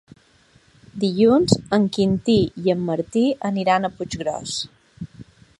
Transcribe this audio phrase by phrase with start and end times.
[1.03, 4.61] Dilluns en Quintí i en Martí aniran a Puiggròs.